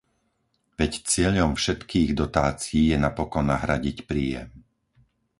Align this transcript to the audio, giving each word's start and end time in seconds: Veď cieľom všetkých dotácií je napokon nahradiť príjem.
Veď 0.81 0.93
cieľom 1.11 1.51
všetkých 1.55 2.09
dotácií 2.21 2.83
je 2.91 2.97
napokon 3.05 3.45
nahradiť 3.53 3.97
príjem. 4.09 4.49